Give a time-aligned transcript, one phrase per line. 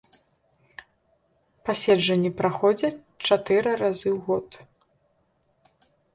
[1.69, 5.81] Паседжанні праходзяць чатыры разу ў год.